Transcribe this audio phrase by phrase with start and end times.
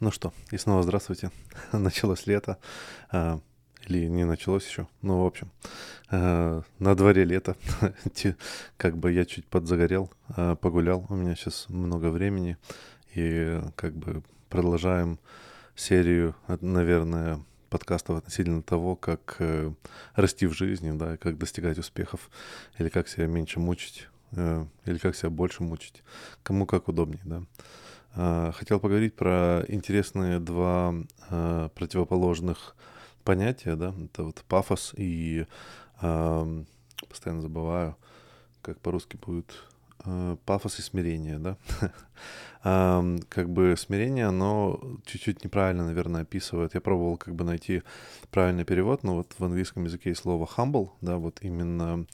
[0.00, 1.30] Ну что, и снова здравствуйте.
[1.72, 2.58] Началось лето.
[3.10, 3.38] А,
[3.86, 4.88] или не началось еще.
[5.02, 5.52] Ну, в общем,
[6.10, 7.56] а, на дворе лето.
[8.76, 11.06] как бы я чуть подзагорел, а, погулял.
[11.08, 12.56] У меня сейчас много времени.
[13.14, 15.20] И как бы продолжаем
[15.76, 17.40] серию, наверное,
[17.70, 19.72] подкастов относительно того, как э,
[20.14, 22.30] расти в жизни, да, как достигать успехов,
[22.78, 26.02] или как себя меньше мучить, э, или как себя больше мучить.
[26.42, 27.42] Кому как удобнее, да.
[28.16, 30.94] А, хотел поговорить про интересные два
[31.30, 32.76] а, противоположных
[33.24, 35.46] понятия, да, это вот пафос и
[37.08, 37.96] постоянно забываю,
[38.60, 39.54] как по-русски будет
[40.44, 41.56] пафос и смирение, да.
[43.30, 46.74] как бы смирение, оно чуть-чуть неправильно, наверное, описывает.
[46.74, 47.82] Я пробовал как бы найти
[48.30, 52.04] правильный перевод, но вот в английском языке есть слово humble, да, вот именно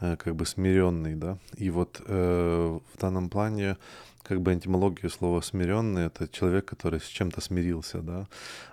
[0.00, 1.38] как бы смиренный, да.
[1.56, 3.76] И вот э, в данном плане
[4.22, 8.26] как бы этимология слова смиренный это человек, который с чем-то смирился, да.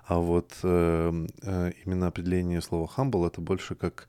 [0.06, 4.08] А вот э, э, именно определение слова humble это больше как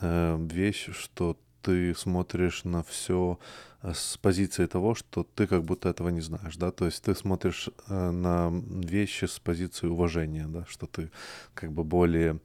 [0.00, 3.38] э, вещь, что ты смотришь на все
[3.82, 7.14] э, с позиции того, что ты как будто этого не знаешь, да, то есть ты
[7.14, 11.10] смотришь э, на вещи с позиции уважения, да, что ты
[11.54, 12.40] как бы более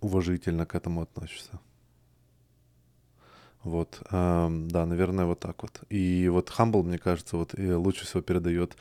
[0.00, 1.58] уважительно к этому относишься.
[3.66, 5.80] Вот, да, наверное, вот так вот.
[5.90, 8.76] И вот Humble, мне кажется, вот лучше всего передает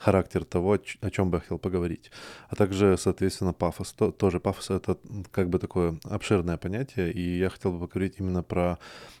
[0.00, 2.10] характер того, о чем бы я хотел поговорить.
[2.48, 3.92] А также, соответственно, пафос.
[3.92, 4.96] То, тоже пафос— это
[5.30, 8.78] как бы такое обширное понятие, и я хотел бы поговорить именно про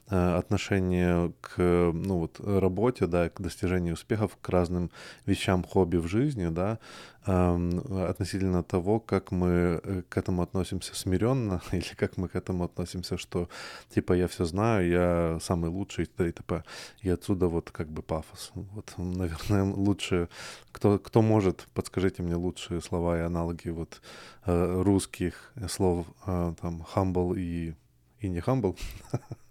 [0.08, 4.90] э, отношение к ну, вот, работе, да, к достижению успехов, к разным
[5.26, 6.78] вещам, хобби в жизни, да,
[7.19, 12.64] э, относительно того, как мы э, к этому относимся смиренно, или как мы к этому
[12.64, 13.48] относимся, что
[13.94, 16.64] типа я все знаю, я самый лучший, и т.п.
[17.02, 18.52] И отсюда вот как бы пафос.
[18.54, 20.28] Вот, наверное, лучше
[20.72, 24.00] кто, кто может, подскажите мне лучшие слова и аналоги вот
[24.46, 27.74] э, русских слов, э, там, humble и,
[28.20, 28.78] и не humble.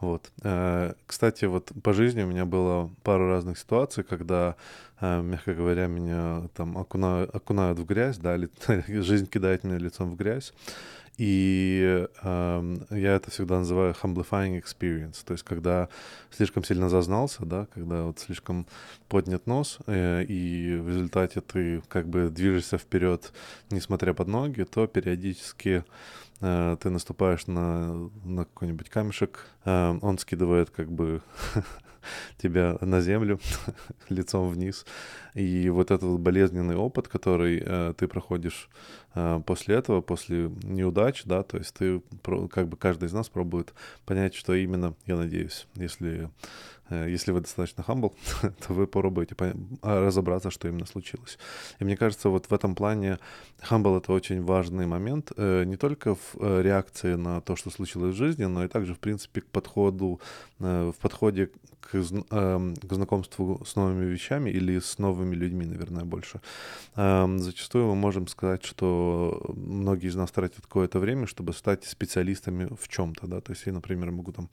[0.00, 0.30] Вот.
[0.42, 4.56] Э, кстати, вот по жизни у меня было пару разных ситуаций, когда,
[5.00, 8.36] э, мягко говоря, меня там окунают, окунают в грязь, да,
[8.88, 10.52] жизнь кидает меня лицом в грязь.
[11.18, 15.88] И э, я это всегда называю humblifying experience, то есть когда
[16.30, 18.66] слишком сильно зазнался, да, когда вот слишком
[19.08, 23.32] поднят нос, э, и в результате ты как бы движешься вперед,
[23.70, 25.84] несмотря под ноги, то периодически
[26.40, 31.22] э, ты наступаешь на, на какой-нибудь камешек, э, он скидывает как бы
[32.38, 33.40] тебя на землю
[34.08, 34.86] лицом вниз.
[35.34, 38.68] И вот этот болезненный опыт, который э, ты проходишь
[39.46, 42.02] после этого, после неудач, да, то есть ты,
[42.50, 43.72] как бы каждый из нас пробует
[44.04, 46.30] понять, что именно, я надеюсь, если
[46.88, 48.12] Э, если вы достаточно humble,
[48.66, 49.34] то вы попробуете
[49.82, 51.38] а, разобраться, что именно случилось.
[51.78, 53.18] И мне кажется, вот в этом плане
[53.70, 58.14] humble— это очень важный момент, э, не только в э, реакции на то, что случилось
[58.14, 60.20] в жизни, но и также, в принципе, к подходу,
[60.58, 61.50] в подходе
[61.80, 66.40] к, эм, к знакомству с новыми вещами или с новыми людьми, наверное, больше.
[66.96, 69.05] Эм, зачастую мы можем сказать, что
[69.54, 73.72] многие из нас тратят какое-то время, чтобы стать специалистами в чем-то, да, то есть я,
[73.72, 74.48] например, могу там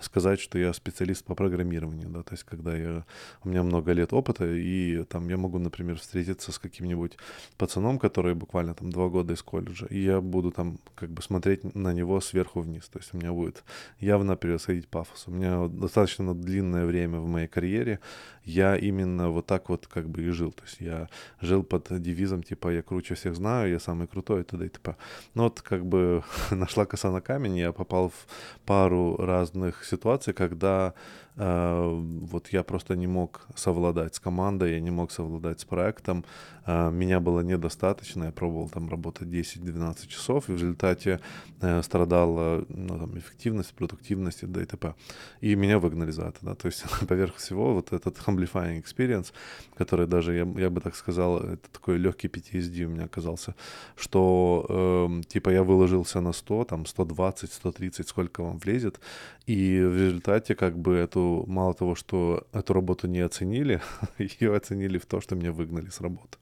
[0.00, 3.04] сказать, что я специалист по программированию, да, то есть когда я,
[3.44, 7.16] у меня много лет опыта, и там я могу, например, встретиться с каким-нибудь
[7.56, 11.74] пацаном, который буквально там два года из колледжа, и я буду там как бы смотреть
[11.74, 13.64] на него сверху вниз, то есть у меня будет
[14.00, 15.24] явно превосходить пафос.
[15.26, 18.00] У меня достаточно длинное время в моей карьере.
[18.44, 21.08] Я именно вот так вот как бы и жил, то есть я
[21.40, 24.66] жил под девизом типа я круче всех знаю, я самый крутой и т.д.
[24.66, 24.96] и т.п.
[25.34, 28.26] Но вот как бы нашла коса на камень, я попал в
[28.66, 30.94] пару разных ситуаций, когда
[31.36, 36.24] вот я просто не мог совладать с командой, я не мог совладать с проектом,
[36.66, 41.20] э, меня было недостаточно, я пробовал там работать 10-12 часов, и в результате
[41.60, 44.62] э, страдала ну, там, эффективность, продуктивность и т.д.
[44.62, 44.94] и т.п.
[45.40, 49.32] И меня выгнали за это, да, то есть поверх всего вот этот amplifying experience,
[49.78, 53.54] который даже, я, я бы так сказал, это такой легкий PTSD у меня оказался,
[53.96, 59.00] что э, типа я выложился на 100, там 120, 130, сколько вам влезет,
[59.46, 63.80] и в результате как бы эту, мало того, что эту работу не оценили,
[64.18, 66.38] ее оценили в то, что меня выгнали с работы.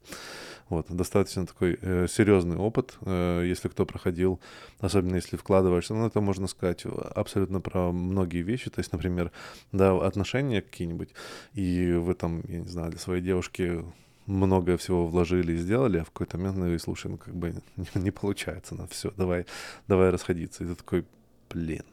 [0.69, 4.39] Вот, достаточно такой э, серьезный опыт, э, если кто проходил,
[4.79, 5.93] особенно если вкладываешься.
[5.93, 8.69] Ну, это можно сказать абсолютно про многие вещи.
[8.69, 9.31] То есть, например,
[9.73, 11.09] да, отношения какие-нибудь,
[11.55, 13.83] и вы там, я не знаю, для своей девушки
[14.27, 17.53] многое всего вложили и сделали, а в какой-то момент, ну, и слушай, ну, как бы
[17.75, 19.45] не, не получается, ну, все, давай,
[19.89, 20.63] давай расходиться.
[20.63, 21.05] И ты такой,
[21.53, 21.83] блин,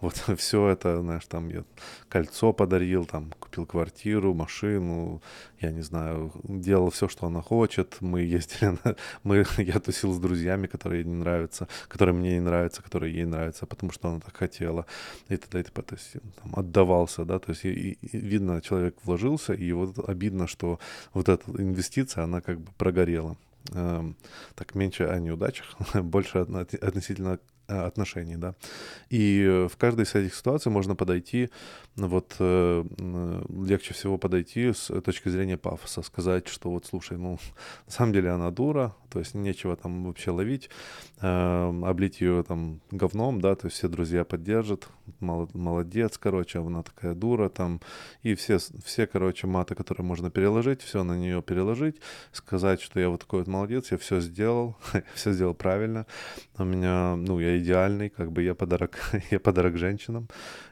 [0.00, 1.64] вот все это, знаешь, там я
[2.08, 5.22] кольцо подарил, там купил квартиру, машину,
[5.60, 7.96] я не знаю, делал все, что она хочет.
[8.00, 12.82] Мы ездили, на, мы, я тусил с друзьями, которые не нравятся, которые мне не нравятся,
[12.82, 14.86] которые ей нравятся, потому что она так хотела.
[15.28, 15.60] И т.д.
[15.60, 15.82] и т.п.
[15.82, 16.12] То есть
[16.42, 20.78] там, отдавался, да, то есть и, и, видно, человек вложился, и вот обидно, что
[21.12, 23.36] вот эта инвестиция, она как бы прогорела.
[23.72, 24.16] Эм,
[24.54, 28.54] так меньше о неудачах, больше относительно отношений, да.
[29.10, 31.50] И в каждой из этих ситуаций можно подойти,
[31.96, 32.84] ну вот э,
[33.66, 37.38] легче всего подойти с точки зрения пафоса, сказать, что вот слушай, ну
[37.86, 40.70] на самом деле она дура, то есть нечего там вообще ловить,
[41.20, 44.88] э, облить ее там говном, да, то есть все друзья поддержат,
[45.20, 47.80] молодец, короче, она такая дура там,
[48.22, 51.96] и все, все, короче, маты, которые можно переложить, все на нее переложить,
[52.32, 54.76] сказать, что я вот такой вот молодец, я все сделал,
[55.14, 56.06] все сделал правильно,
[56.58, 58.98] у меня, ну, я идеальный, как бы я подарок,
[59.30, 60.28] я подарок женщинам.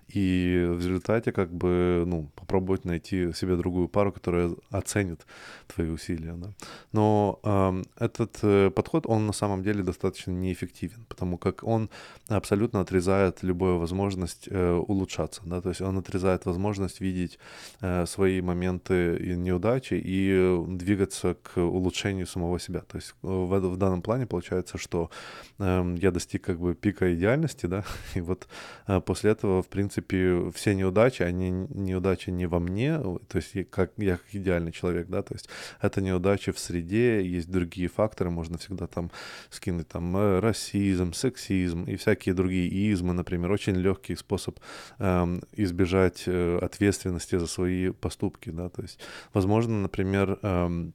[0.08, 5.26] И в результате как бы, ну, попробовать найти себе другую пару, которая оценит
[5.74, 6.50] твои усилия, да.
[6.92, 11.88] Но э, этот э, подход, он на самом деле достаточно неэффективен, потому как он
[12.28, 17.38] абсолютно отрезает любую возможность э, улучшаться, да, то есть он отрезает возможность видеть
[17.80, 22.80] э, свои моменты и неудачи и двигаться к улучшению самого себя.
[22.80, 25.10] То есть в, в данном плане получается, что
[25.58, 27.84] э, я достиг как бы пика идеальности, да,
[28.14, 28.46] и вот
[28.86, 33.70] э, после этого, в принципе, принципе, все неудачи, они неудачи не во мне, то есть
[33.70, 35.48] как, я как идеальный человек, да, то есть
[35.80, 39.10] это неудачи в среде, есть другие факторы, можно всегда там
[39.50, 44.58] скинуть там э, расизм, сексизм и всякие другие измы, например, очень легкий способ
[44.98, 48.98] эм, избежать э, ответственности за свои поступки, да, то есть,
[49.34, 50.94] возможно, например, эм,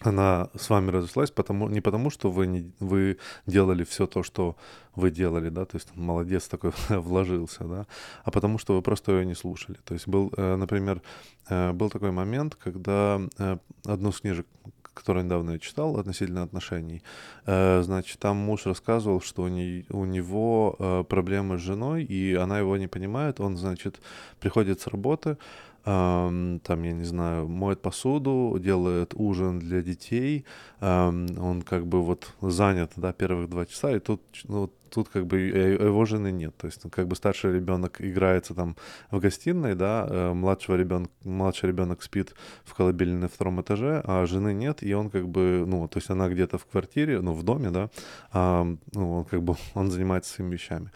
[0.00, 4.56] она с вами разошлась потому, не потому, что вы, не, вы делали все то, что
[4.94, 7.86] вы делали, да, то есть молодец такой вложился, да,
[8.24, 9.78] а потому что вы просто ее не слушали.
[9.84, 11.02] То есть был, э, например,
[11.48, 14.46] э, был такой момент, когда э, одну из книжек,
[14.94, 17.02] которую я читал относительно отношений,
[17.46, 22.76] значит, там муж рассказывал, что у, не, у него проблемы с женой, и она его
[22.76, 24.00] не понимает, он, значит,
[24.40, 25.38] приходит с работы,
[25.84, 30.44] там, я не знаю, моет посуду, делает ужин для детей,
[30.80, 35.38] он как бы вот занят, да, первых два часа, и тут, ну, тут как бы
[35.38, 36.56] его жены нет.
[36.56, 38.76] То есть, ну, как бы старший ребенок играется там
[39.10, 42.34] в гостиной, да, э, младшего ребенка, младший ребенок спит
[42.64, 46.10] в колыбели на втором этаже, а жены нет, и он как бы, ну, то есть
[46.10, 47.90] она где-то в квартире, ну, в доме, да,
[48.32, 48.64] а,
[48.94, 50.90] ну, он как бы, он занимается своими вещами.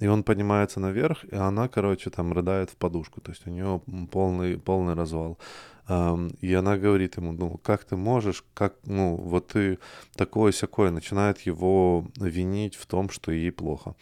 [0.00, 3.80] И он поднимается наверх, и она, короче, там рыдает в подушку, то есть у нее
[4.10, 5.38] полный, полный развал.
[5.88, 9.78] И она говорит ему, ну, как ты можешь, как, ну, вот ты
[10.16, 13.94] такой сякой, начинает его винить в том, что ей плохо.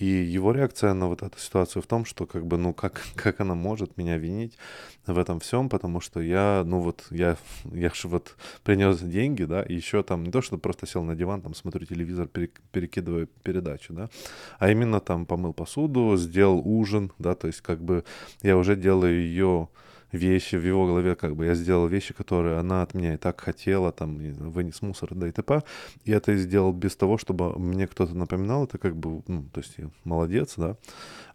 [0.00, 3.40] И его реакция на вот эту ситуацию в том, что как бы, ну, как, как
[3.40, 4.58] она может меня винить
[5.06, 9.62] в этом всем, потому что я, ну, вот, я, я же вот принес деньги, да,
[9.62, 13.94] и еще там не то, что просто сел на диван, там, смотрю телевизор, перекидываю передачу,
[13.94, 14.10] да,
[14.58, 18.04] а именно там помыл посуду, сделал ужин, да, то есть как бы
[18.42, 19.68] я уже делаю ее
[20.12, 23.40] вещи в его голове, как бы я сделал вещи, которые она от меня и так
[23.40, 25.62] хотела, там, вынес мусор, да и т.п.
[26.04, 29.76] И это сделал без того, чтобы мне кто-то напоминал, это как бы, ну, то есть
[30.04, 30.76] молодец, да.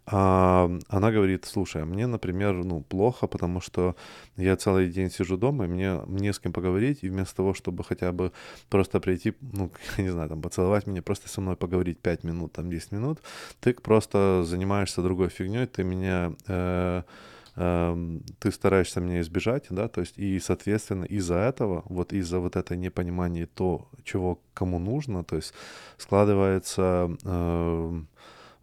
[0.08, 3.96] А она говорит, слушай, а мне, например, ну, плохо, потому что
[4.38, 7.84] я целый день сижу дома, и мне не с кем поговорить, и вместо того, чтобы
[7.84, 8.32] хотя бы
[8.70, 12.54] просто прийти, ну, я не знаю, там, поцеловать меня, просто со мной поговорить 5 минут,
[12.54, 13.20] там, 10 минут,
[13.62, 16.34] ты просто занимаешься другой фигней, ты меня...
[16.48, 17.04] Э,
[17.56, 22.76] ты стараешься меня избежать, да, то есть и, соответственно, из-за этого, вот из-за вот это
[22.76, 25.54] непонимания то, чего кому нужно, то есть
[25.98, 28.02] складывается, э,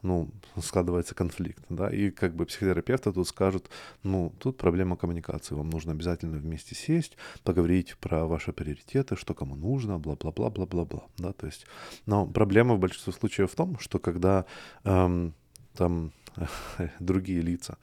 [0.03, 0.31] ну,
[0.61, 3.71] складывается конфликт, да, и как бы психотерапевты тут скажут,
[4.03, 9.57] ну, тут проблема коммуникации, вам нужно обязательно вместе сесть, поговорить про ваши приоритеты, что кому
[9.57, 11.65] нужно, бла-бла-бла-бла-бла-бла, да, то есть,
[12.05, 14.45] но проблема в большинстве случаев в том, что когда
[14.85, 15.33] эм,
[15.75, 16.13] там
[17.01, 17.77] другие лица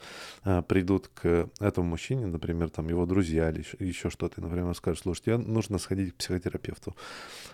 [0.43, 5.03] а, придут к этому мужчине, например, там его друзья или еще, что-то, и, например, скажут,
[5.03, 6.95] слушай, тебе нужно сходить к психотерапевту,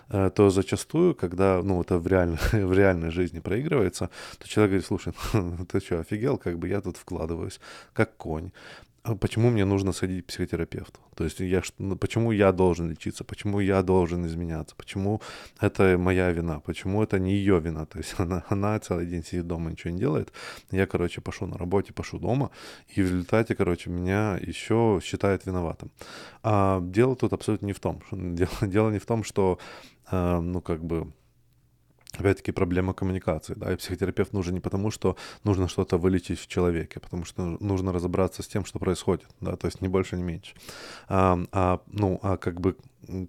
[0.08, 2.36] а, то зачастую, когда, ну, это в, реаль...
[2.52, 6.80] в реальной жизни проигрывается, то человек говорит, слушай, ну, ты что, офигел, как бы я
[6.80, 7.60] тут вкладываюсь,
[7.92, 8.50] как конь,
[9.14, 11.00] почему мне нужно сходить к психотерапевту?
[11.14, 13.24] То есть я, ну, почему я должен лечиться?
[13.24, 14.74] Почему я должен изменяться?
[14.76, 15.20] Почему
[15.60, 16.60] это моя вина?
[16.60, 17.86] Почему это не ее вина?
[17.86, 20.32] То есть она, она целый день сидит дома, ничего не делает.
[20.72, 22.50] Я, короче, пошел на работе, пошел дома,
[22.88, 25.90] и в результате, короче, меня еще считают виноватым.
[26.42, 28.00] А дело тут абсолютно не в том.
[28.10, 29.58] Дело, дело не в том, что,
[30.10, 31.12] э, ну, как бы
[32.20, 37.00] опять-таки проблема коммуникации, да, и психотерапевт нужен не потому, что нужно что-то вылечить в человеке,
[37.00, 40.54] потому что нужно разобраться с тем, что происходит, да, то есть не больше, не меньше.
[41.08, 42.76] А, а ну, а как бы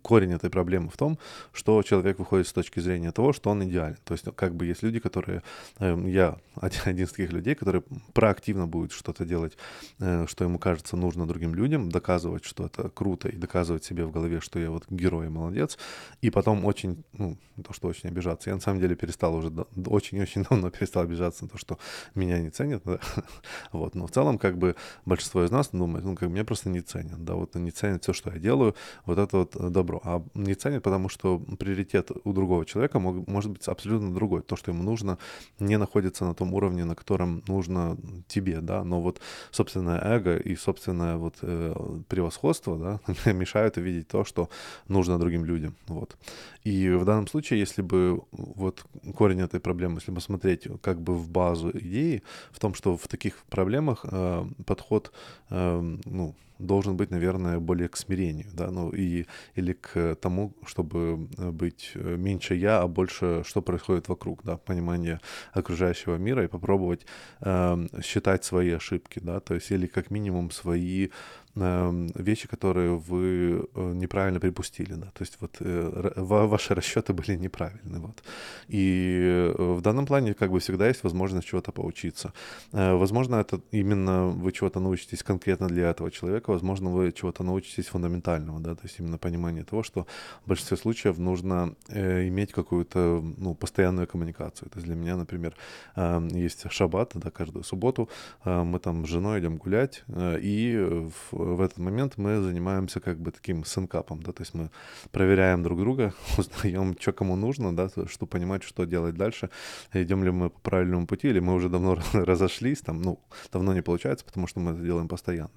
[0.01, 1.17] корень этой проблемы в том,
[1.53, 3.97] что человек выходит с точки зрения того, что он идеален.
[4.03, 5.43] То есть как бы есть люди, которые...
[5.79, 7.81] Э, я один, из таких людей, который
[8.13, 9.57] проактивно будет что-то делать,
[9.99, 14.11] э, что ему кажется нужно другим людям, доказывать, что это круто, и доказывать себе в
[14.11, 15.77] голове, что я вот герой и молодец,
[16.21, 18.49] и потом очень, ну, то, что очень обижаться.
[18.49, 19.51] Я на самом деле перестал уже,
[19.85, 21.77] очень-очень давно перестал обижаться на то, что
[22.15, 22.99] меня не ценят, да?
[23.71, 23.95] вот.
[23.95, 27.23] Но в целом, как бы, большинство из нас думает, ну, как меня просто не ценят,
[27.23, 30.83] да, вот не ценят все, что я делаю, вот это вот добро, а не ценит,
[30.83, 34.41] потому что приоритет у другого человека мог, может быть абсолютно другой.
[34.41, 35.17] То, что ему нужно,
[35.59, 37.97] не находится на том уровне, на котором нужно
[38.27, 39.21] тебе, да, но вот
[39.51, 42.99] собственное эго и собственное вот э, превосходство, да,
[43.33, 44.49] мешают увидеть то, что
[44.87, 46.17] нужно другим людям, вот.
[46.63, 51.29] И в данном случае, если бы вот корень этой проблемы, если посмотреть как бы в
[51.29, 55.11] базу идеи, в том, что в таких проблемах э, подход,
[55.49, 61.29] э, ну, должен быть, наверное, более к смирению, да, ну и или к тому, чтобы
[61.37, 65.19] э, быть э, меньше я, а больше что происходит вокруг, да, понимание
[65.53, 67.05] окружающего мира и попробовать
[67.41, 71.09] э, считать свои ошибки, да, то есть или как минимум свои
[71.57, 77.99] вещи, которые вы э, неправильно припустили, да, то есть вот э, ваши расчеты были неправильны,
[77.99, 78.23] вот.
[78.67, 82.33] И э, в данном плане как бы всегда есть возможность чего-то поучиться.
[82.71, 88.59] Возможно, это именно вы чего-то научитесь конкретно для этого человека, возможно, вы чего-то научитесь фундаментального,
[88.59, 90.05] да, то есть именно понимание того, что
[90.45, 94.69] в большинстве случаев нужно иметь какую-то, ну, постоянную коммуникацию.
[94.69, 95.55] То есть для меня, например,
[95.95, 98.09] эм, есть шаббат, да, каждую субботу
[98.45, 100.03] мы там с женой идем гулять,
[100.43, 104.69] и в в этот момент мы занимаемся как бы таким синкапом, да, то есть мы
[105.11, 109.49] проверяем друг друга, узнаем, что кому нужно, да, чтобы понимать, что делать дальше,
[109.93, 113.19] идем ли мы по правильному пути, или мы уже давно разошлись, там, ну,
[113.51, 115.51] давно не получается, потому что мы это делаем постоянно.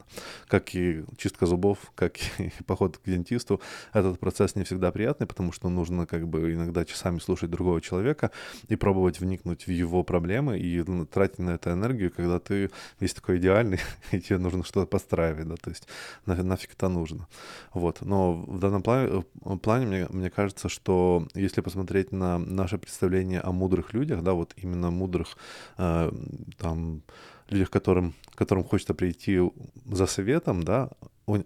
[0.48, 3.60] Как и чистка зубов, как и поход к дентисту,
[3.92, 8.30] этот процесс не всегда приятный, потому что нужно как бы иногда часами слушать другого человека
[8.68, 12.70] и пробовать вникнуть в его проблемы и ну, тратить на это энергию, когда ты
[13.00, 13.78] весь такой идеальный,
[14.12, 15.88] и тебе нужно что-то подстраивать, да, то есть
[16.26, 17.28] на, нафиг это нужно.
[17.74, 18.02] Вот.
[18.02, 23.40] Но в данном плане, э, плане мне, мне кажется, что если посмотреть на наше представление
[23.40, 25.36] о мудрых людях, да, вот именно мудрых
[25.78, 26.10] э,
[26.58, 27.02] там
[27.50, 29.40] людях, которым, которым хочется прийти
[29.86, 30.90] за советом, да,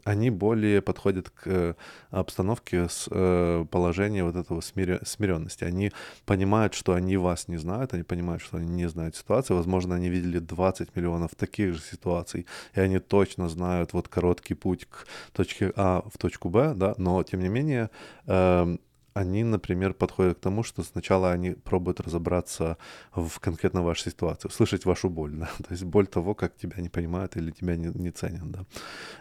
[0.04, 1.74] они более подходят к э,
[2.10, 5.64] обстановке с э, положения вот этого смиренности.
[5.64, 5.92] Они
[6.24, 9.54] понимают, что они вас не знают, они понимают, что они не знают ситуации.
[9.54, 14.86] Возможно, они видели 20 миллионов таких же ситуаций, и они точно знают вот короткий путь
[14.86, 17.90] к точке А в точку Б, да, но тем не менее
[18.26, 18.80] эм,
[19.14, 22.76] они, например, подходят к тому, что сначала они пробуют разобраться
[23.14, 26.88] в конкретно вашей ситуации, услышать вашу боль, да, то есть боль того, как тебя не
[26.88, 28.64] понимают или тебя не, не ценят, да.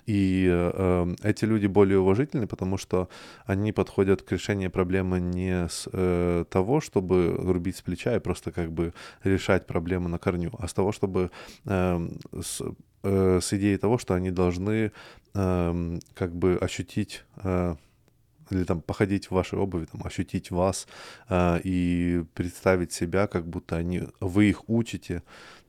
[0.08, 3.08] И э, эти люди более уважительны, потому что
[3.46, 8.52] они подходят к решению проблемы не с э, того, чтобы рубить с плеча и просто
[8.52, 11.30] как бы решать проблему на корню, а с того, чтобы
[11.66, 12.10] э,
[12.42, 12.62] с,
[13.04, 14.92] э, с идеей того, что они должны
[15.36, 17.76] э, как бы ощутить э,
[18.54, 20.88] или там походить в вашей обуви, там, ощутить вас
[21.30, 25.24] э, и представить себя, как будто они, вы их учите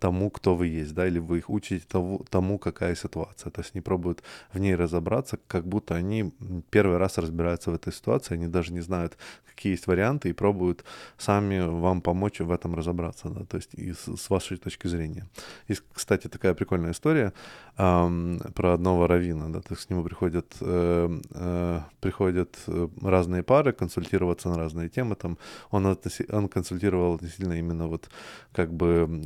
[0.05, 3.51] тому, кто вы есть, да, или вы их учите тому, тому, какая ситуация.
[3.51, 6.31] То есть они пробуют в ней разобраться, как будто они
[6.71, 9.17] первый раз разбираются в этой ситуации, они даже не знают,
[9.55, 10.85] какие есть варианты, и пробуют
[11.17, 15.27] сами вам помочь в этом разобраться, да, то есть и с, с вашей точки зрения.
[15.69, 17.33] И, кстати, такая прикольная история
[17.79, 23.43] эм, про одного равина, да, то есть к нему приходят, э, э, приходят э, разные
[23.43, 25.39] пары консультироваться на разные темы, там
[25.71, 28.11] он, относи, он консультировал относительно именно вот
[28.53, 29.23] как бы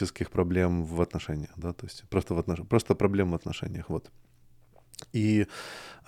[0.00, 2.60] психологических проблем в отношениях, да, то есть просто, в отнош...
[2.68, 4.10] просто проблем в отношениях, вот.
[5.12, 5.46] И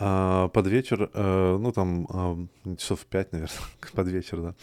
[0.05, 3.57] а, под вечер, а, ну там а, часов пять, наверное,
[3.93, 4.55] под вечер, да,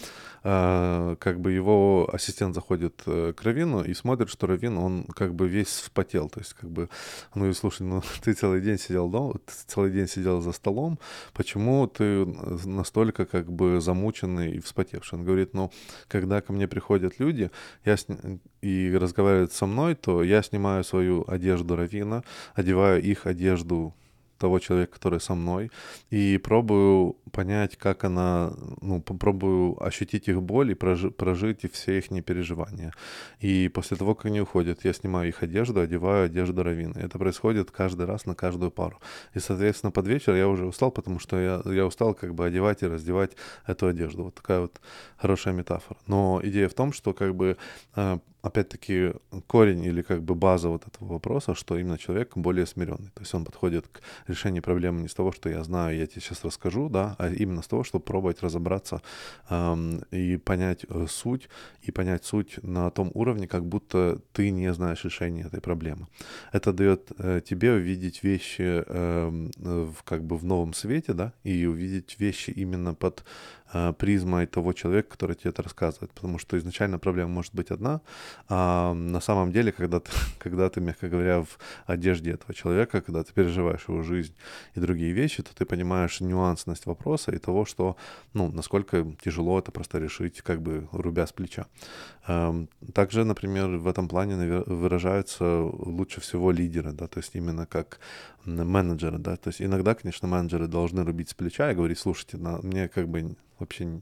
[0.44, 5.36] а, как бы его ассистент заходит э, к Равину и смотрит, что Равин, он как
[5.36, 6.90] бы весь вспотел, то есть как бы,
[7.36, 11.00] ну и слушай, ну ты целый день сидел дома, ты целый день сидел за столом,
[11.34, 12.26] почему ты
[12.66, 15.20] настолько как бы замученный и вспотевший?
[15.20, 15.72] Он говорит, ну,
[16.10, 17.50] когда ко мне приходят люди
[17.86, 18.08] я с...
[18.62, 22.24] и разговаривают со мной, то я снимаю свою одежду Равина,
[22.56, 23.94] одеваю их одежду
[24.40, 25.70] того человека, который со мной,
[26.10, 32.00] и пробую понять, как она, ну, попробую ощутить их боль и прожи, прожить и все
[32.00, 32.94] их переживания.
[33.40, 36.98] И после того, как они уходят, я снимаю их одежду, одеваю одежду Равины.
[36.98, 39.00] Это происходит каждый раз на каждую пару.
[39.36, 42.84] И, соответственно, под вечер я уже устал, потому что я, я устал как бы одевать
[42.84, 43.32] и раздевать
[43.68, 44.24] эту одежду.
[44.24, 44.82] Вот такая вот
[45.18, 46.00] хорошая метафора.
[46.08, 47.58] Но идея в том, что как бы
[47.96, 49.14] а, опять-таки
[49.48, 53.10] корень или как бы база вот этого вопроса, что именно человек более смиренный.
[53.14, 56.22] То есть он подходит к решению проблемы не с того, что я знаю, я тебе
[56.22, 59.02] сейчас расскажу, да, а именно с того, чтобы пробовать разобраться
[59.50, 61.50] эм, и понять э, суть,
[61.82, 66.08] и понять суть на том уровне, как будто ты не знаешь решения этой проблемы.
[66.54, 71.66] Это дает э, тебе увидеть вещи э, в, как бы в новом свете, да, и
[71.66, 73.24] увидеть вещи именно под
[73.74, 76.12] э, призмой того человека, который тебе это рассказывает.
[76.12, 78.02] Потому что изначально проблема может быть одна,
[78.48, 83.24] а на самом деле, когда ты, когда ты, мягко говоря, в одежде этого человека, когда
[83.24, 84.34] ты переживаешь его жизнь
[84.76, 87.96] и другие вещи, то ты понимаешь нюансность вопроса и того, что,
[88.34, 91.66] ну, насколько тяжело это просто решить, как бы рубя с плеча.
[92.28, 98.00] Эм, также, например, в этом плане выражаются лучше всего лидеры, да, то есть именно как
[98.46, 102.60] менеджеры, да, то есть иногда, конечно, менеджеры должны рубить с плеча и говорить, слушайте, на,
[102.62, 104.02] мне как бы вообще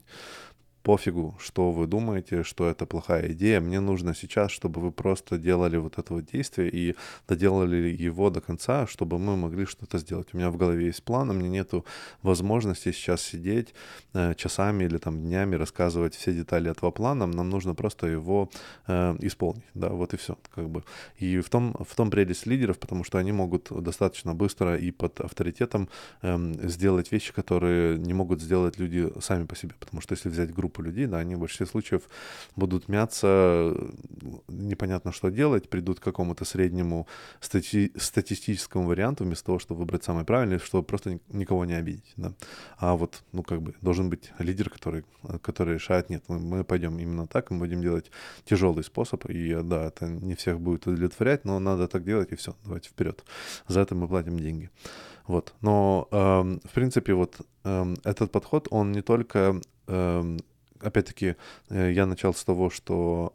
[0.88, 3.60] пофигу, что вы думаете, что это плохая идея.
[3.60, 6.94] Мне нужно сейчас, чтобы вы просто делали вот это вот действие и
[7.28, 10.28] доделали его до конца, чтобы мы могли что-то сделать.
[10.32, 11.84] У меня в голове есть план, у меня нету
[12.22, 13.74] возможности сейчас сидеть
[14.14, 17.26] э, часами или там днями рассказывать все детали этого плана.
[17.26, 18.48] Нам нужно просто его
[18.86, 19.66] э, исполнить.
[19.74, 20.38] Да, вот и все.
[20.54, 20.82] Как бы.
[21.18, 25.20] И в том, в том прелесть лидеров, потому что они могут достаточно быстро и под
[25.20, 25.88] авторитетом
[26.22, 29.74] э, сделать вещи, которые не могут сделать люди сами по себе.
[29.78, 32.02] Потому что если взять группу группу людей, да, они в большинстве случаев
[32.56, 33.74] будут мяться,
[34.48, 37.06] непонятно что делать, придут к какому-то среднему
[37.40, 42.32] стати- статистическому варианту вместо того, чтобы выбрать самый правильный, чтобы просто никого не обидеть, да.
[42.78, 45.04] А вот, ну, как бы, должен быть лидер, который,
[45.42, 48.10] который решает, нет, мы, мы пойдем именно так, мы будем делать
[48.44, 52.52] тяжелый способ, и да, это не всех будет удовлетворять, но надо так делать, и все,
[52.64, 53.24] давайте вперед.
[53.68, 54.70] За это мы платим деньги.
[55.28, 55.54] Вот.
[55.60, 60.36] Но, э, в принципе, вот э, этот подход, он не только э,
[60.80, 61.36] опять-таки,
[61.70, 63.32] э, я начал с того, что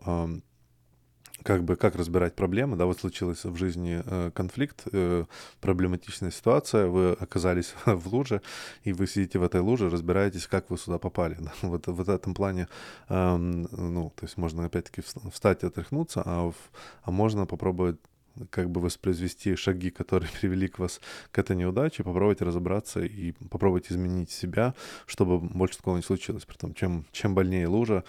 [1.43, 5.25] как бы как разбирать проблемы, да, вот случилась в жизни э, конфликт, э,
[5.61, 8.41] проблематичная ситуация, вы оказались в луже,
[8.83, 11.37] и вы сидите в этой луже, разбираетесь, как вы сюда попали.
[11.39, 11.51] Да?
[11.73, 12.67] Вот в этом плане,
[13.09, 16.55] э, ну, то есть можно опять-таки встать и отряхнуться, а, в,
[17.03, 17.97] а можно попробовать
[18.49, 20.99] как бы воспроизвести шаги, которые привели к вас
[21.31, 24.73] к этой неудаче, попробовать разобраться и попробовать изменить себя,
[25.05, 26.45] чтобы больше такого не случилось.
[26.45, 28.03] Притом, чем, чем больнее лужа,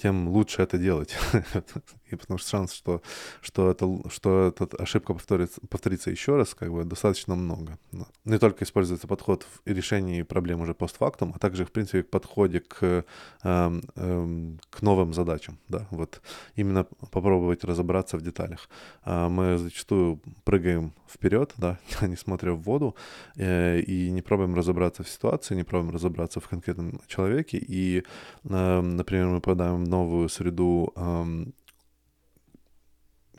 [0.00, 1.16] тем лучше это делать.
[2.10, 3.02] и потому что шанс, что,
[3.40, 7.78] что, это, что эта ошибка повторится, повторится еще раз, как бы достаточно много.
[8.24, 12.60] Не только используется подход в решении проблем уже постфактум, а также, в принципе, к подходе
[12.60, 13.02] к, э,
[13.42, 15.58] э, к новым задачам.
[15.68, 15.86] Да?
[15.90, 16.22] Вот
[16.56, 18.68] именно попробовать разобраться в деталях.
[19.02, 22.94] А мы зачастую прыгаем вперед, да, не смотря в воду,
[23.36, 27.58] э, и не пробуем разобраться в ситуации, не пробуем разобраться в конкретном человеке.
[27.58, 28.04] И,
[28.44, 31.44] э, например, мы попадаем в новую среду э,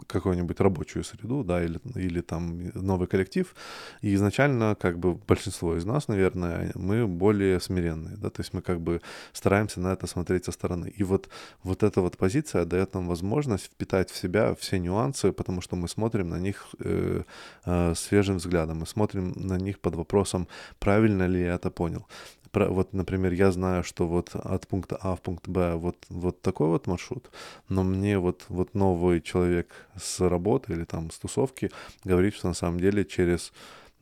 [0.08, 3.56] какую-нибудь рабочую среду, да, или, или там новый коллектив.
[4.02, 8.62] И изначально, как бы большинство из нас, наверное, мы более смиренные, да, то есть мы
[8.62, 9.02] как бы
[9.34, 10.94] стараемся на это смотреть со стороны.
[11.00, 11.30] И вот,
[11.64, 15.88] вот эта вот позиция дает нам возможность впитать в себя все нюансы, потому что мы
[15.88, 17.24] смотрим на них э,
[17.66, 20.48] э, свежим взглядом, мы смотрим на них под вопросом,
[20.80, 22.06] правильно ли я это понял
[22.54, 26.68] вот, например, я знаю, что вот от пункта А в пункт Б вот, вот такой
[26.68, 27.30] вот маршрут,
[27.70, 31.72] но мне вот, вот новый человек с работы или там с тусовки
[32.04, 33.54] говорит, что на самом деле через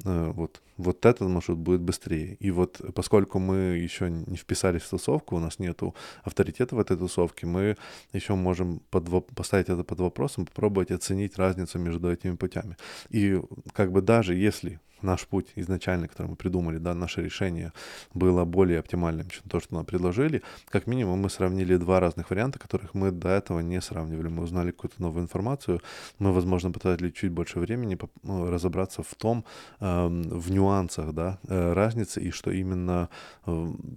[0.04, 2.36] э, вот, вот этот маршрут будет быстрее.
[2.40, 6.98] И вот поскольку мы еще не вписались в тусовку, у нас нету авторитета в этой
[6.98, 7.78] тусовке, мы
[8.14, 12.78] еще можем под, поставить это под вопросом, попробовать оценить разницу между этими путями.
[13.10, 13.40] И
[13.74, 17.74] как бы даже если наш путь изначально, который мы придумали, да, наше решение
[18.14, 22.60] было более оптимальным, чем то, что нам предложили, как минимум мы сравнили два разных варианта,
[22.60, 24.28] которых мы до этого не сравнивали.
[24.28, 25.82] Мы узнали какую-то новую информацию,
[26.20, 29.46] мы, возможно, потратили чуть больше времени ну, разобраться в том,
[29.80, 33.10] э, в нюансах, да, э, разницы и что именно
[33.46, 33.52] э,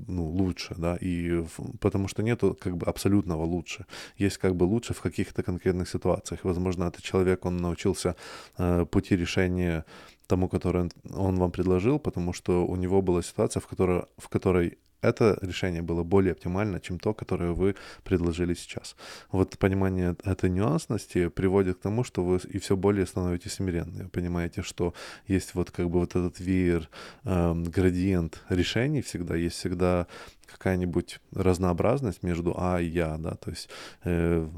[0.09, 1.45] ну, лучше, да, и
[1.81, 3.87] потому что нету как бы абсолютного лучше.
[4.17, 6.41] Есть как бы лучше в каких-то конкретных ситуациях.
[6.45, 8.17] Возможно, этот человек, он научился
[8.59, 9.85] э, пути решения
[10.27, 14.79] тому, который он вам предложил, потому что у него была ситуация, в которой, в которой
[15.03, 18.97] это решение было более оптимально, чем то, которое вы предложили сейчас.
[19.33, 24.09] Вот понимание этой нюансности приводит к тому, что вы и все более становитесь смиренны.
[24.09, 24.95] Понимаете, что
[25.27, 26.89] есть вот как бы вот этот веер,
[27.25, 30.07] э, градиент решений всегда, есть всегда
[30.47, 33.69] какая-нибудь разнообразность между А и Я, да, то есть
[34.05, 34.49] э,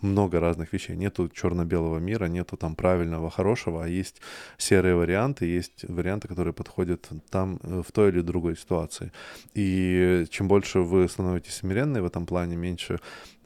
[0.00, 0.96] много разных вещей.
[0.96, 4.20] Нету черно-белого мира, нету там правильного, хорошего, а есть
[4.58, 9.12] серые варианты, есть варианты, которые подходят там э, в той или другой ситуации.
[9.54, 12.98] И чем больше вы становитесь смиренной в этом плане, меньше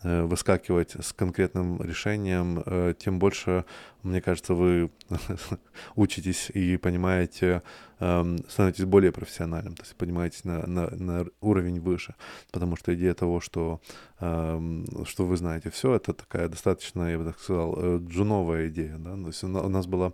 [0.02, 3.64] э, выскакивать с конкретным решением, э, тем больше,
[4.02, 4.90] мне кажется, вы
[5.96, 7.62] учитесь и понимаете,
[8.00, 12.14] эм, становитесь более профессиональным, то есть поднимаетесь на, на, на уровень выше,
[12.52, 13.80] потому что идея того, что,
[14.20, 18.96] эм, что вы знаете все, это такая достаточно, я бы так сказал, э, джуновая идея,
[18.98, 20.12] да, то есть у нас была,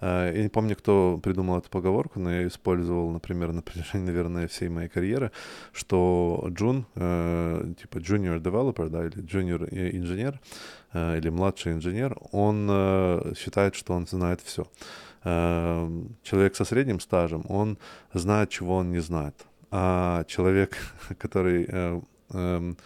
[0.00, 4.68] я не помню, кто придумал эту поговорку, но я использовал, например, на протяжении, наверное, всей
[4.68, 5.30] моей карьеры,
[5.72, 10.40] что джун, типа junior developer, да, или junior инженер,
[10.85, 14.66] Э, или младший инженер, он э, считает, что он знает все.
[15.24, 15.88] Э,
[16.22, 17.78] человек со средним стажем, он
[18.12, 19.34] знает, чего он не знает.
[19.70, 20.76] А человек,
[21.18, 21.66] который
[22.30, 22.76] эм,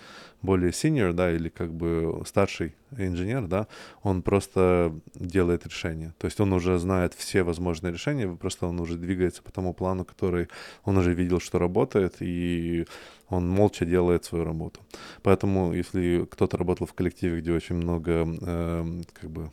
[0.42, 3.66] более senior, да, или как бы старший инженер, да,
[4.02, 6.14] он просто делает решение.
[6.18, 10.04] То есть он уже знает все возможные решения, просто он уже двигается по тому плану,
[10.04, 10.48] который
[10.84, 12.86] он уже видел, что работает, и
[13.30, 14.80] он молча делает свою работу.
[15.22, 19.50] Поэтому, если кто-то работал в коллективе, где очень много, э, как бы,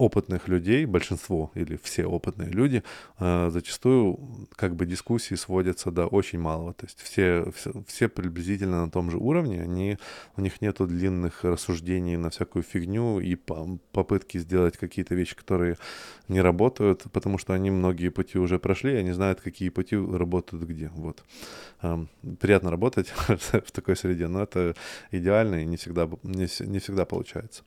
[0.00, 2.82] опытных людей, большинство или все опытные люди,
[3.18, 4.18] э, зачастую
[4.56, 6.72] как бы дискуссии сводятся до очень малого.
[6.72, 9.98] То есть все, все, все приблизительно на том же уровне, они,
[10.36, 13.36] у них нету длинных рассуждений на всякую фигню и
[13.92, 15.76] попытки сделать какие-то вещи, которые
[16.28, 20.90] не работают, потому что они многие пути уже прошли, они знают, какие пути работают где.
[20.94, 21.24] Вот.
[21.82, 22.08] Эм,
[22.40, 24.74] приятно работать в такой среде, но это
[25.10, 27.64] идеально и не всегда, не, не всегда получается.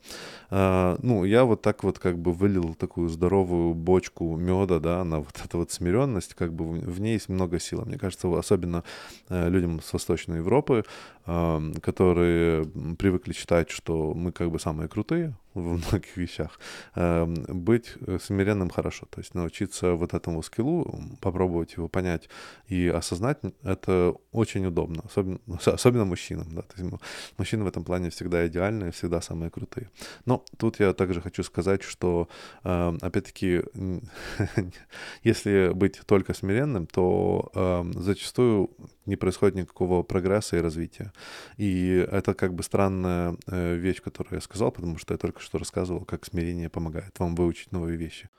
[0.49, 5.41] Э, ну, я вот так вот как вылил такую здоровую бочку меда, да, на вот
[5.43, 7.83] эту вот смиренность, как бы в, ней есть много сил.
[7.85, 8.83] Мне кажется, особенно
[9.29, 10.85] э, людям с Восточной Европы,
[11.25, 12.65] э, которые
[12.97, 16.59] привыкли считать, что мы как бы самые крутые, в многих вещах.
[16.95, 22.29] Эм, быть э, смиренным хорошо, то есть научиться вот этому скиллу, попробовать его понять
[22.67, 26.55] и осознать, это очень удобно, особенно, особенно мужчинам.
[26.55, 26.61] Да?
[26.61, 26.93] То есть
[27.37, 29.89] мужчины в этом плане всегда идеальные, всегда самые крутые.
[30.25, 32.27] Но тут я также хочу сказать, что,
[32.63, 33.63] эм, опять-таки,
[35.23, 38.69] если быть только смиренным, то эм, зачастую
[39.05, 41.11] не происходит никакого прогресса и развития.
[41.57, 45.57] И это как бы странная э, вещь, которую я сказал, потому что я только что
[45.57, 48.29] рассказывал, как смирение помогает вам выучить новые вещи.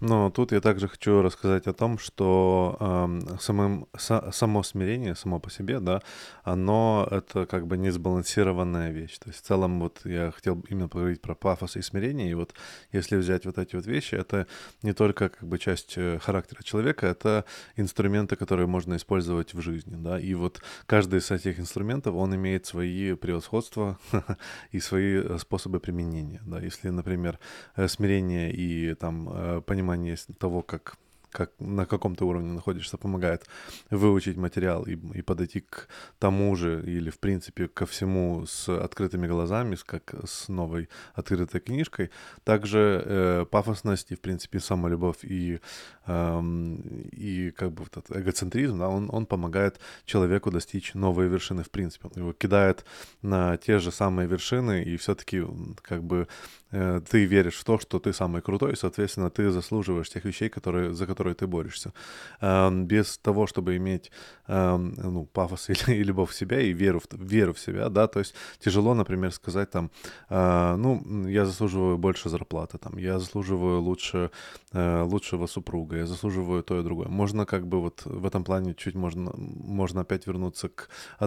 [0.00, 5.40] Но тут я также хочу рассказать о том, что э, самым, са, само смирение, само
[5.40, 6.02] по себе, да,
[6.44, 9.18] оно это как бы несбалансированная вещь.
[9.18, 12.54] То есть в целом вот я хотел именно поговорить про пафос и смирение, и вот
[12.92, 14.46] если взять вот эти вот вещи, это
[14.82, 19.96] не только как бы часть э, характера человека, это инструменты, которые можно использовать в жизни,
[19.96, 23.98] да, и вот каждый из этих инструментов, он имеет свои превосходства
[24.70, 26.60] и свои э, способы применения, да.
[26.60, 27.40] Если, например,
[27.74, 30.96] э, смирение и там понимание понимание того, как
[31.30, 33.46] как на каком-то уровне находишься, помогает
[33.90, 39.26] выучить материал и, и подойти к тому же или, в принципе, ко всему с открытыми
[39.26, 42.10] глазами, с, как с новой открытой книжкой.
[42.44, 45.60] Также э, пафосность и, в принципе, самолюбовь и,
[46.06, 46.42] э,
[47.12, 52.08] и как бы этот эгоцентризм, да, он, он помогает человеку достичь новой вершины, в принципе.
[52.08, 52.86] Он его кидает
[53.22, 55.44] на те же самые вершины, и все-таки
[55.82, 56.26] как бы
[56.70, 60.92] ты веришь в то, что ты самый крутой, и, соответственно, ты заслуживаешь тех вещей, которые,
[60.92, 61.92] за которые ты борешься.
[62.40, 64.10] Без того, чтобы иметь
[64.46, 68.18] ну, пафос или, или любовь в себя и веру в, веру в себя, да, то
[68.18, 69.90] есть тяжело, например, сказать там,
[70.28, 74.30] а, ну, я заслуживаю больше зарплаты, там, я заслуживаю лучше,
[74.72, 77.08] э, лучшего супруга, я заслуживаю то и другое.
[77.08, 80.88] Можно как бы вот в этом плане чуть можно, можно опять вернуться к
[81.20, 81.24] э,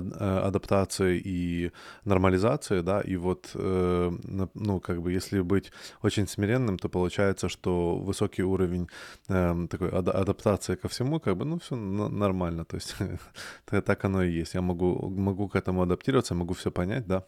[0.48, 1.72] адаптации и
[2.06, 4.12] нормализации, да, и вот, э,
[4.54, 8.90] ну, как бы, если быть очень смиренным, то получается, что высокий уровень
[9.28, 12.96] такой адаптации ко всему, как бы, ну, все нормально, то есть
[13.86, 14.54] так оно и есть.
[14.54, 17.26] Я могу, могу к этому адаптироваться, могу все понять, да,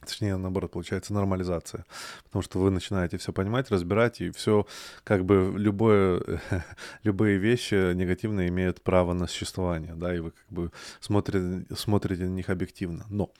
[0.00, 1.84] Точнее, наоборот, получается нормализация.
[2.24, 4.66] Потому что вы начинаете все понимать, разбирать, и все,
[5.04, 6.22] как бы, любое,
[7.02, 12.34] любые вещи негативные имеют право на существование, да, и вы как бы смотрите, смотрите на
[12.34, 13.06] них объективно.
[13.10, 13.30] Но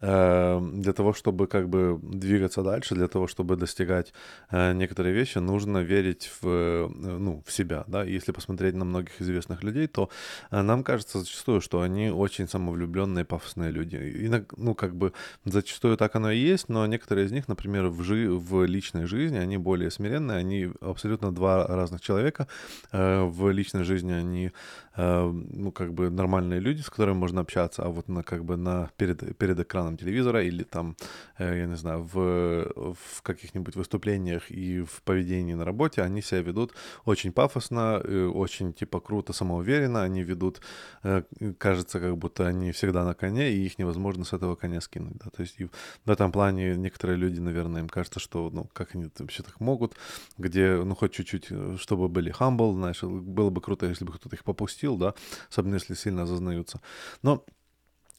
[0.00, 4.12] э, для того, чтобы как бы двигаться дальше, для того, чтобы достигать
[4.50, 8.04] э, некоторые вещи, нужно верить в, э, ну, в себя, да.
[8.04, 10.10] И если посмотреть на многих известных людей, то
[10.50, 13.96] э, нам кажется зачастую, что они очень самовлюбленные, пафосные люди.
[13.96, 15.12] И, ну, как бы,
[15.44, 19.36] зачастую так оно и есть, но некоторые из них, например, в, жи- в личной жизни,
[19.36, 22.48] они более смиренные, они абсолютно два разных человека.
[22.90, 24.50] Э, в личной жизни они,
[24.96, 28.56] э, ну, как бы нормальные люди, с которыми можно общаться, а вот на, как бы
[28.56, 30.96] на, перед, перед экраном телевизора или там,
[31.36, 36.40] э, я не знаю, в, в каких-нибудь выступлениях и в поведении на работе, они себя
[36.40, 36.72] ведут
[37.04, 37.98] очень пафосно,
[38.34, 40.62] очень, типа, круто, самоуверенно, они ведут,
[41.58, 45.30] кажется, как будто они всегда на коне, и их невозможно с этого коня скинуть, да,
[45.30, 45.58] то есть
[46.04, 49.94] в этом плане некоторые люди, наверное, им кажется, что, ну, как они вообще так могут,
[50.38, 54.34] где, ну, хоть чуть-чуть, э, чтобы были humble, знаешь, было бы круто, если бы кто-то
[54.36, 55.14] их попустил, да,
[55.50, 56.80] особенно если сильно зазнаются.
[57.22, 57.44] Но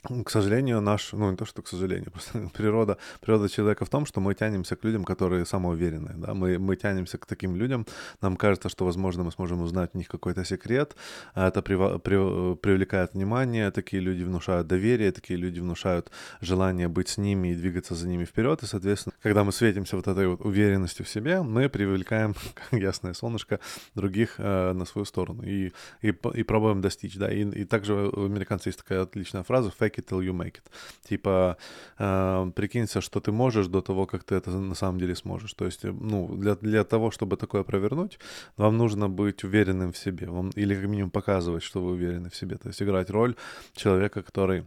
[0.04, 4.06] к сожалению, наш, ну не то, что к сожалению, просто природа, природа человека в том,
[4.06, 7.86] что мы тянемся к людям, которые самоуверенные, да, мы, мы тянемся к таким людям,
[8.22, 10.96] нам кажется, что, возможно, мы сможем узнать у них какой-то секрет,
[11.36, 16.12] а это при, при, привлекает внимание, такие люди внушают доверие, такие люди внушают
[16.42, 20.08] желание быть с ними и двигаться за ними вперед, и, соответственно, когда мы светимся вот
[20.08, 22.34] этой вот уверенностью в себе, мы привлекаем,
[22.72, 23.60] как ясное солнышко,
[23.94, 25.44] других э, на свою сторону.
[25.44, 29.72] И, и, и пробуем достичь, да, и, и также у американцев есть такая отличная фраза
[29.78, 30.64] «fake it till you make it».
[31.10, 31.58] Типа,
[32.00, 35.54] э, прикинься, что ты можешь до того, как ты это на самом деле сможешь.
[35.54, 38.20] То есть, ну, для, для того, чтобы такое провернуть,
[38.58, 40.28] вам нужно быть уверенным в себе.
[40.28, 42.58] Вам, или как минимум показывать, что вы уверены в себе.
[42.58, 43.36] То есть играть роль
[43.76, 44.66] человека, который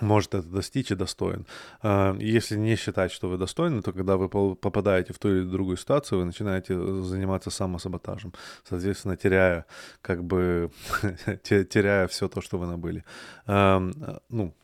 [0.00, 1.46] может это достичь и достоин.
[1.82, 5.76] А, если не считать, что вы достойны, то когда вы попадаете в ту или другую
[5.76, 8.32] ситуацию, вы начинаете заниматься самосаботажем,
[8.68, 9.66] соответственно, теряя
[10.02, 10.70] как бы
[11.42, 13.04] теряя все то, что вы набыли.
[13.46, 14.54] Ну,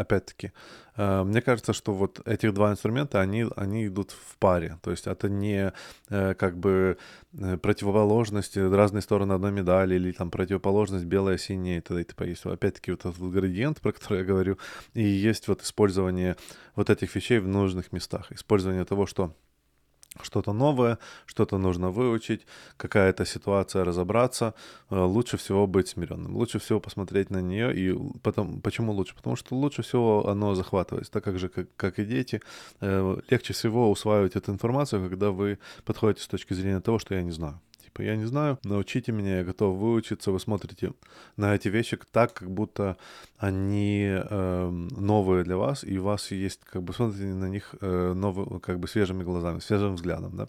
[0.00, 0.52] опять-таки,
[0.96, 4.78] э, мне кажется, что вот этих два инструмента, они, они идут в паре.
[4.82, 5.72] То есть это не
[6.08, 6.98] э, как бы
[7.32, 12.00] э, противоположности, разные стороны одной медали, или там противоположность белая, синяя и т.д.
[12.00, 12.28] и т.п.
[12.28, 14.58] Есть опять-таки вот этот градиент, про который я говорю,
[14.94, 16.36] и есть вот использование
[16.76, 18.32] вот этих вещей в нужных местах.
[18.32, 19.34] Использование того, что
[20.22, 22.46] что-то новое, что-то нужно выучить,
[22.76, 24.54] какая-то ситуация разобраться,
[24.90, 26.36] э, лучше всего быть смиренным.
[26.36, 27.74] Лучше всего посмотреть на нее.
[27.74, 29.14] И потом, почему лучше?
[29.14, 31.12] Потому что лучше всего оно захватывается.
[31.12, 32.40] Так как же, как, как и дети,
[32.80, 37.22] э, легче всего усваивать эту информацию, когда вы подходите с точки зрения того, что я
[37.22, 37.60] не знаю.
[37.90, 40.30] Типа, я не знаю, научите меня, я готов выучиться.
[40.30, 40.92] Вы смотрите
[41.36, 42.96] на эти вещи так, как будто
[43.38, 48.12] они э, новые для вас, и у вас есть, как бы, смотрите на них э,
[48.14, 50.46] новые, как бы, свежими глазами, свежим взглядом, да.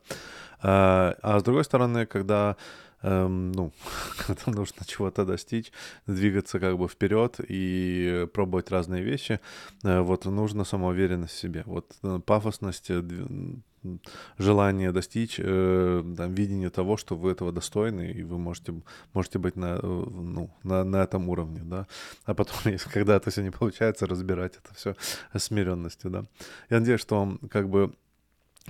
[0.61, 2.57] А, а с другой стороны, когда
[3.01, 3.71] эм, ну,
[4.27, 5.71] когда нужно чего-то достичь,
[6.05, 9.39] двигаться как бы вперед и пробовать разные вещи,
[9.83, 11.63] э, вот нужно самоуверенность в себе.
[11.65, 13.01] Вот э, пафосность, э,
[14.37, 18.73] желание достичь, э, там, видение того, что вы этого достойны, и вы можете,
[19.13, 21.87] можете быть на, э, ну, на, на этом уровне, да.
[22.25, 24.95] А потом, если когда это все не получается, разбирать это все
[25.35, 26.25] смиренностью, да.
[26.69, 27.93] Я надеюсь, что вам как бы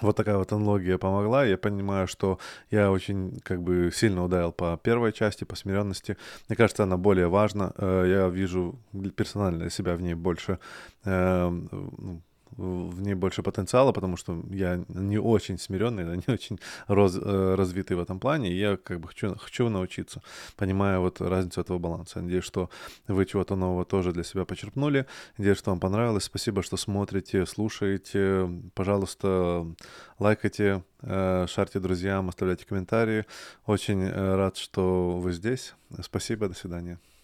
[0.01, 1.45] вот такая вот аналогия помогла.
[1.45, 2.39] Я понимаю, что
[2.71, 6.15] я очень как бы сильно ударил по первой части, по смиренности.
[6.47, 7.73] Мне кажется, она более важна.
[7.77, 8.79] Э, я вижу
[9.15, 10.59] персонально себя в ней больше
[11.03, 12.21] ну,
[12.57, 17.97] в ней больше потенциала, потому что я не очень смиренный, не очень раз, э, развитый
[17.97, 20.21] в этом плане, и я как бы хочу, хочу научиться,
[20.55, 22.21] понимая вот разницу этого баланса.
[22.21, 22.69] Надеюсь, что
[23.07, 25.05] вы чего-то нового тоже для себя почерпнули.
[25.37, 26.23] Надеюсь, что вам понравилось.
[26.23, 28.49] Спасибо, что смотрите, слушаете.
[28.73, 29.65] Пожалуйста,
[30.19, 33.25] лайкайте, э, шарьте друзьям, оставляйте комментарии.
[33.65, 35.73] Очень э, рад, что вы здесь.
[36.01, 36.99] Спасибо, до свидания.